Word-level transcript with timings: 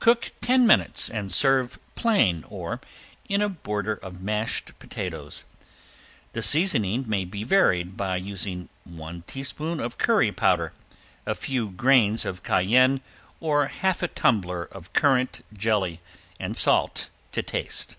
Cook 0.00 0.32
ten 0.42 0.66
minutes 0.66 1.08
and 1.08 1.32
serve 1.32 1.78
plain 1.94 2.44
or 2.50 2.78
in 3.26 3.40
a 3.40 3.48
border 3.48 3.94
of 3.94 4.20
mashed 4.20 4.78
potatoes. 4.78 5.44
The 6.34 6.42
seasoning 6.42 7.06
may 7.08 7.24
be 7.24 7.42
varied 7.42 7.96
by 7.96 8.16
using 8.16 8.68
one 8.84 9.22
teaspoon 9.26 9.80
of 9.80 9.96
curry 9.96 10.30
powder, 10.30 10.74
a 11.24 11.34
few 11.34 11.70
grains 11.70 12.26
of 12.26 12.42
cayenne 12.42 13.00
or 13.40 13.68
half 13.68 14.02
a 14.02 14.08
tumbler 14.08 14.64
of 14.64 14.92
currant 14.92 15.42
jelly 15.56 16.00
and 16.38 16.54
salt 16.54 17.08
to 17.32 17.40
taste. 17.42 17.96